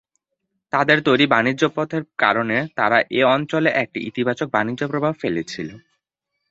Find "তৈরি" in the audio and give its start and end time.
1.03-1.25